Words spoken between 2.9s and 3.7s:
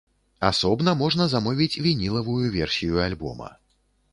альбома.